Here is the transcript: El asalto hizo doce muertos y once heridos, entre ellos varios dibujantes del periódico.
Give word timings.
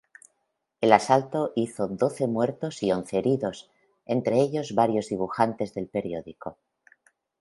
El 0.81 0.93
asalto 0.93 1.53
hizo 1.55 1.87
doce 1.87 2.25
muertos 2.25 2.81
y 2.81 2.91
once 2.91 3.19
heridos, 3.19 3.69
entre 4.07 4.39
ellos 4.41 4.73
varios 4.73 5.09
dibujantes 5.09 5.75
del 5.75 5.89
periódico. 5.89 6.57